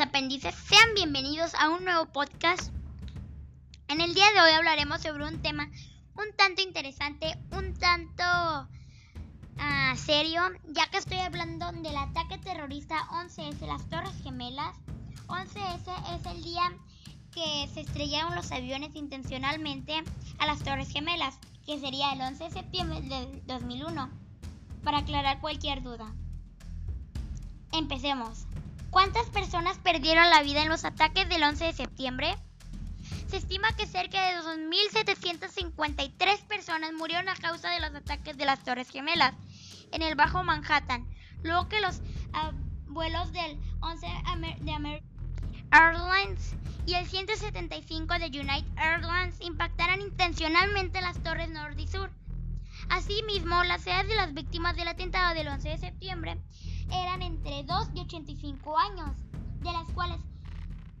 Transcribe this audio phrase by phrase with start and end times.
[0.00, 2.72] apéndices, sean bienvenidos a un nuevo podcast.
[3.88, 5.68] En el día de hoy hablaremos sobre un tema
[6.14, 8.22] un tanto interesante, un tanto
[9.56, 14.74] uh, serio, ya que estoy hablando del ataque terrorista 11S, las Torres Gemelas.
[15.26, 16.72] 11S es el día
[17.34, 20.02] que se estrellaron los aviones intencionalmente
[20.38, 24.08] a las Torres Gemelas, que sería el 11 de septiembre del 2001,
[24.82, 26.10] para aclarar cualquier duda.
[27.72, 28.46] Empecemos.
[28.90, 32.36] ¿Cuántas personas perdieron la vida en los ataques del 11 de septiembre?
[33.28, 38.64] Se estima que cerca de 2.753 personas murieron a causa de los ataques de las
[38.64, 39.34] Torres Gemelas
[39.92, 41.08] en el Bajo Manhattan,
[41.44, 42.00] luego que los
[42.88, 44.06] vuelos del 11
[44.60, 45.08] de American
[45.70, 52.10] Airlines y el 175 de United Airlines impactaran intencionalmente las torres norte y sur.
[52.90, 56.42] Asimismo, las edades de las víctimas del atentado del 11 de septiembre
[56.92, 59.16] eran entre 2 y 85 años,
[59.60, 60.20] de las cuales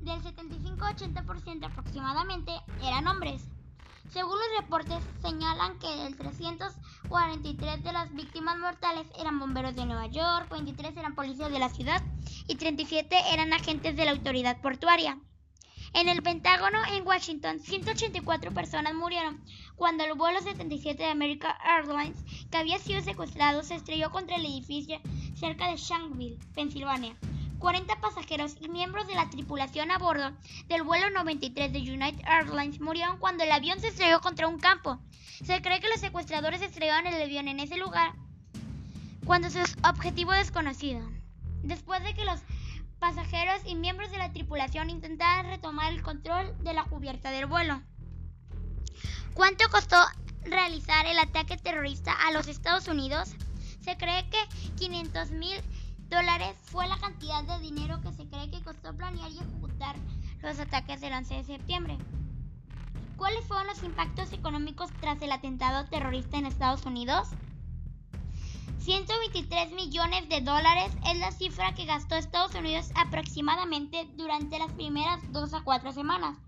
[0.00, 3.48] del 75-80% aproximadamente eran hombres.
[4.12, 10.08] Según los reportes, señalan que el 343 de las víctimas mortales eran bomberos de Nueva
[10.08, 12.02] York, 23 eran policías de la ciudad
[12.46, 15.18] y 37 eran agentes de la autoridad portuaria.
[15.94, 19.42] En el Pentágono, en Washington, 184 personas murieron
[19.74, 22.18] cuando el vuelo 77 de American Airlines,
[22.50, 25.00] que había sido secuestrado, se estrelló contra el edificio
[25.34, 27.16] cerca de Shanksville, Pensilvania.
[27.58, 30.30] 40 pasajeros y miembros de la tripulación a bordo
[30.68, 35.00] del vuelo 93 de United Airlines murieron cuando el avión se estrelló contra un campo.
[35.44, 38.14] Se cree que los secuestradores estrellaron el avión en ese lugar
[39.24, 41.00] cuando su objetivo desconocido.
[41.62, 42.40] Después de que los
[42.98, 47.80] pasajeros y miembros de la tripulación intentaran retomar el control de la cubierta del vuelo.
[49.34, 49.96] ¿Cuánto costó
[50.42, 53.34] realizar el ataque terrorista a los Estados Unidos?
[53.80, 54.38] Se cree que
[54.76, 55.60] 500 mil
[56.08, 59.96] dólares fue la cantidad de dinero que se cree que costó planear y ejecutar
[60.40, 61.98] los ataques del 11 de septiembre.
[63.16, 67.28] ¿Cuáles fueron los impactos económicos tras el atentado terrorista en Estados Unidos?
[68.88, 75.20] 123 millones de dólares es la cifra que gastó Estados Unidos aproximadamente durante las primeras
[75.30, 76.38] dos a cuatro semanas,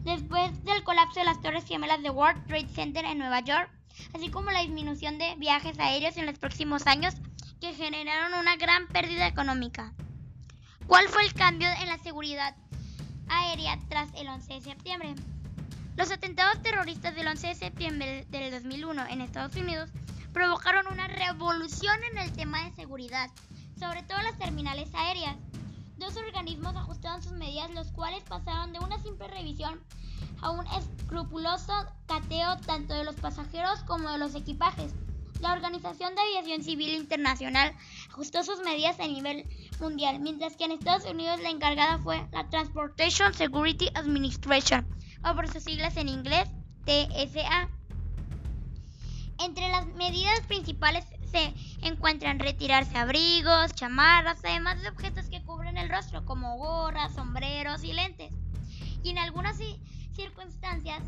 [0.00, 3.70] después del colapso de las Torres Gemelas de World Trade Center en Nueva York,
[4.14, 7.14] así como la disminución de viajes aéreos en los próximos años
[7.60, 9.92] que generaron una gran pérdida económica.
[10.86, 12.56] ¿Cuál fue el cambio en la seguridad
[13.28, 15.14] aérea tras el 11 de septiembre?
[15.98, 19.90] Los atentados terroristas del 11 de septiembre del 2001 en Estados Unidos
[20.32, 23.30] provocaron una revolución en el tema de seguridad,
[23.78, 25.36] sobre todo las terminales aéreas.
[25.98, 29.80] Dos organismos ajustaron sus medidas, los cuales pasaron de una simple revisión
[30.40, 31.72] a un escrupuloso
[32.06, 34.92] cateo tanto de los pasajeros como de los equipajes.
[35.40, 37.74] La Organización de Aviación Civil Internacional
[38.10, 39.44] ajustó sus medidas a nivel
[39.80, 44.86] mundial, mientras que en Estados Unidos la encargada fue la Transportation Security Administration,
[45.28, 46.48] o por sus siglas en inglés,
[46.84, 47.68] TSA.
[49.44, 55.88] Entre las medidas principales se encuentran retirarse abrigos, chamarras, además de objetos que cubren el
[55.88, 58.32] rostro, como gorras, sombreros y lentes.
[59.02, 59.58] Y en algunas
[60.14, 61.02] circunstancias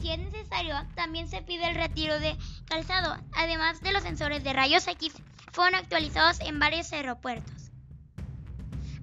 [0.00, 3.16] si es necesario, también se pide el retiro de calzado.
[3.32, 5.12] Además de los sensores de rayos X,
[5.50, 7.72] fueron actualizados en varios aeropuertos.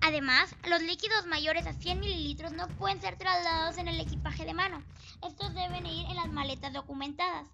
[0.02, 4.54] Además, los líquidos mayores a 100 mililitros no pueden ser trasladados en el equipaje de
[4.54, 4.82] mano.
[5.22, 7.46] Estos deben ir en las maletas documentadas.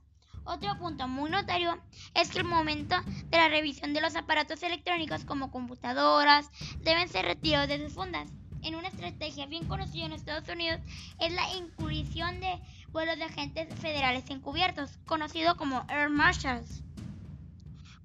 [0.43, 1.79] Otro punto muy notario
[2.13, 2.95] es que el momento
[3.29, 8.29] de la revisión de los aparatos electrónicos como computadoras deben ser retirados de sus fundas
[8.63, 10.79] en una estrategia bien conocida en Estados Unidos
[11.19, 12.59] es la incursión de
[12.89, 16.83] vuelos de agentes federales encubiertos, conocido como Air Marshals.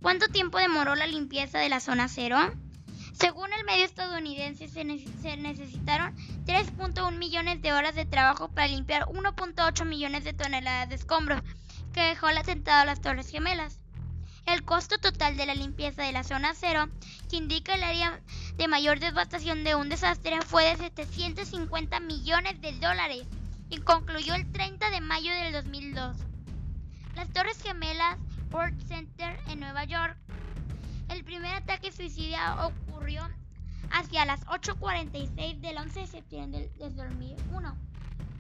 [0.00, 2.38] ¿Cuánto tiempo demoró la limpieza de la zona cero?
[3.12, 6.14] Según el medio estadounidense, se, necesitaron
[6.44, 11.42] 3.1 millones de horas de trabajo para limpiar 1.8 millones de toneladas de escombros
[11.97, 13.78] que dejó el atentado a las Torres Gemelas.
[14.45, 16.91] El costo total de la limpieza de la zona cero,
[17.31, 18.21] que indica el área
[18.59, 23.27] de mayor devastación de un desastre, fue de 750 millones de dólares
[23.71, 26.19] y concluyó el 30 de mayo del 2002.
[27.15, 28.19] Las Torres Gemelas
[28.53, 30.19] World Center en Nueva York.
[31.09, 33.27] El primer ataque suicida ocurrió
[33.91, 37.75] hacia las 8.46 del 11 de septiembre del 2001,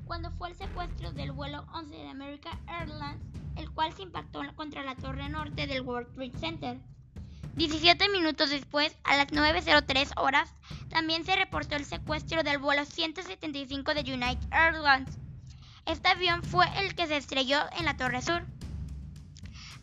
[0.04, 4.84] cuando fue el secuestro del vuelo 11 de American Airlines el cual se impactó contra
[4.84, 6.80] la torre norte del World Trade Center.
[7.56, 10.52] 17 minutos después, a las 9.03 horas,
[10.90, 15.16] también se reportó el secuestro del vuelo 175 de United Airlines.
[15.86, 18.44] Este avión fue el que se estrelló en la Torre Sur.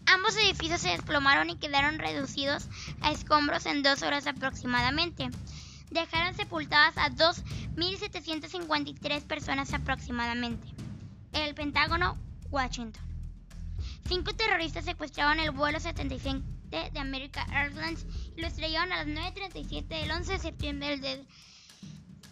[0.05, 2.67] Ambos edificios se desplomaron y quedaron reducidos
[3.01, 5.31] a escombros en dos horas aproximadamente.
[5.89, 10.67] dejaron sepultadas a 2.753 personas aproximadamente.
[11.31, 12.19] El Pentágono,
[12.51, 13.02] Washington.
[14.05, 18.05] Cinco terroristas secuestraban el vuelo 75 de American Airlines
[18.35, 21.27] y lo estrellaron a las 9.37 del 11 de septiembre del,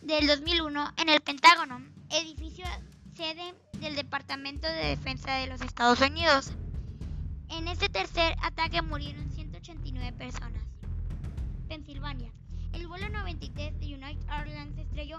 [0.02, 2.66] del 2001 en el Pentágono, edificio
[3.14, 6.54] sede del Departamento de Defensa de los Estados Unidos.
[7.50, 10.64] En este tercer ataque murieron 189 personas.
[11.68, 12.32] Pensilvania.
[12.74, 15.18] El vuelo 93 de United Airlines estrelló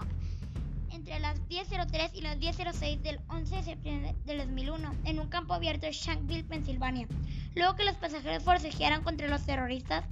[0.93, 5.53] entre las 10.03 y las 10.06 del 11 de septiembre del 2001 en un campo
[5.53, 7.07] abierto de Shanksville, Pensilvania,
[7.55, 10.05] luego que los pasajeros forcejearan contra los terroristas.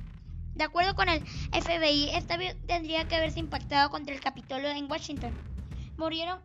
[0.56, 2.38] De acuerdo con el FBI, esta
[2.68, 5.34] tendría que haberse impactado contra el Capitolio en Washington.
[5.98, 6.40] Murieron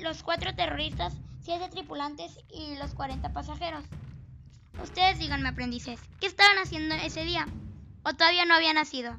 [0.00, 3.84] los cuatro terroristas, siete tripulantes y los 40 pasajeros.
[4.82, 7.46] Ustedes díganme, aprendices, ¿qué estaban haciendo ese día?
[8.02, 9.18] ¿O todavía no había nacido?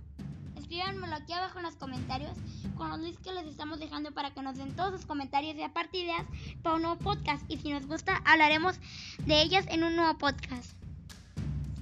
[0.58, 2.36] Escríbanmelo aquí abajo en los comentarios
[2.76, 5.64] con los links que les estamos dejando para que nos den todos sus comentarios y
[5.64, 6.26] aparte ideas
[6.62, 7.44] para un nuevo podcast.
[7.48, 8.80] Y si nos gusta, hablaremos
[9.26, 10.74] de ellas en un nuevo podcast.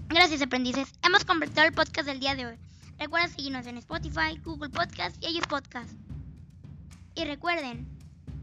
[0.09, 0.93] Gracias, aprendices.
[1.03, 2.55] Hemos completado el podcast del día de hoy.
[2.99, 5.91] Recuerden seguirnos en Spotify, Google Podcast y ellos Podcast.
[7.15, 7.87] Y recuerden,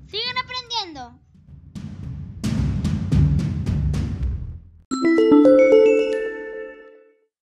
[0.09, 1.19] sigan aprendiendo.